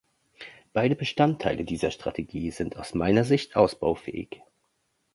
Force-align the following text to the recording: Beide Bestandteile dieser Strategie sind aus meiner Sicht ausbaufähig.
Beide 0.73 0.95
Bestandteile 0.95 1.63
dieser 1.63 1.91
Strategie 1.91 2.49
sind 2.49 2.75
aus 2.75 2.95
meiner 2.95 3.23
Sicht 3.23 3.55
ausbaufähig. 3.55 4.41